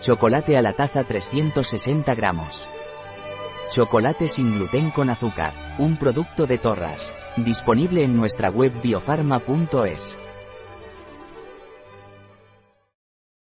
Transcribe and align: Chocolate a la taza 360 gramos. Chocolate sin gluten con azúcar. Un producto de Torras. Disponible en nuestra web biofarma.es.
Chocolate 0.00 0.56
a 0.56 0.62
la 0.62 0.74
taza 0.74 1.04
360 1.04 2.14
gramos. 2.14 2.68
Chocolate 3.70 4.28
sin 4.28 4.54
gluten 4.54 4.90
con 4.90 5.10
azúcar. 5.10 5.52
Un 5.78 5.96
producto 5.96 6.46
de 6.46 6.58
Torras. 6.58 7.12
Disponible 7.36 8.04
en 8.04 8.14
nuestra 8.14 8.50
web 8.50 8.72
biofarma.es. 8.82 10.18